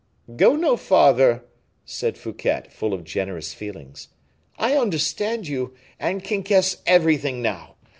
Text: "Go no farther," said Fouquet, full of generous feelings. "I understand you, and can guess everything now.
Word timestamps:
"Go 0.35 0.55
no 0.55 0.77
farther," 0.77 1.45
said 1.85 2.17
Fouquet, 2.17 2.63
full 2.71 2.91
of 2.95 3.03
generous 3.03 3.53
feelings. 3.53 4.07
"I 4.57 4.75
understand 4.75 5.47
you, 5.47 5.75
and 5.99 6.23
can 6.23 6.41
guess 6.41 6.77
everything 6.87 7.39
now. 7.43 7.75